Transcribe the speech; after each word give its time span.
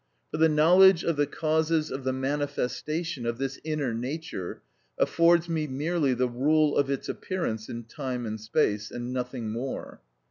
For 0.31 0.37
the 0.37 0.49
knowledge 0.49 1.03
of 1.03 1.15
the 1.15 1.27
causes 1.27 1.91
of 1.91 2.03
the 2.03 2.11
manifestation 2.11 3.23
of 3.27 3.37
this 3.37 3.59
inner 3.63 3.93
nature 3.93 4.63
affords 4.97 5.47
me 5.47 5.67
merely 5.67 6.15
the 6.15 6.27
rule 6.27 6.75
of 6.75 6.89
its 6.89 7.07
appearance 7.07 7.69
in 7.69 7.83
time 7.83 8.25
and 8.25 8.41
space, 8.41 8.89
and 8.89 9.13
nothing 9.13 9.51
more. 9.51 10.01